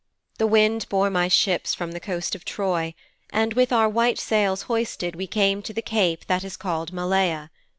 'The 0.39 0.47
wind 0.47 0.89
bore 0.89 1.11
my 1.11 1.27
ships 1.27 1.75
from 1.75 1.91
the 1.91 1.99
coast 1.99 2.33
of 2.33 2.43
Troy, 2.43 2.95
and 3.29 3.53
with 3.53 3.71
our 3.71 3.87
white 3.87 4.17
sails 4.17 4.63
hoisted 4.63 5.15
we 5.15 5.27
came 5.27 5.61
to 5.61 5.73
the 5.73 5.79
cape 5.83 6.25
that 6.25 6.43
is 6.43 6.57
called 6.57 6.91
Malea. 6.91 7.51